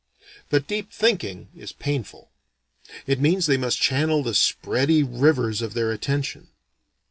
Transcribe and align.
But 0.49 0.65
deep 0.65 0.91
thinking 0.91 1.49
is 1.55 1.73
painful. 1.73 2.31
It 3.05 3.19
means 3.21 3.45
they 3.45 3.55
must 3.55 3.79
channel 3.79 4.23
the 4.23 4.31
spready 4.33 5.03
rivers 5.07 5.61
of 5.61 5.75
their 5.75 5.91
attention. 5.91 6.47